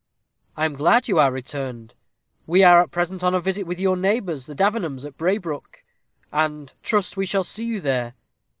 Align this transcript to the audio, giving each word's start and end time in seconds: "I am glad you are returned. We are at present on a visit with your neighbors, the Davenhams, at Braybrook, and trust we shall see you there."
"I 0.57 0.65
am 0.65 0.73
glad 0.73 1.07
you 1.07 1.19
are 1.19 1.31
returned. 1.31 1.93
We 2.47 2.63
are 2.63 2.81
at 2.81 2.89
present 2.89 3.23
on 3.23 3.35
a 3.35 3.39
visit 3.39 3.67
with 3.67 3.79
your 3.79 3.95
neighbors, 3.95 4.47
the 4.47 4.55
Davenhams, 4.55 5.05
at 5.05 5.15
Braybrook, 5.15 5.83
and 6.31 6.73
trust 6.81 7.17
we 7.17 7.27
shall 7.27 7.43
see 7.43 7.65
you 7.65 7.81
there." 7.81 8.15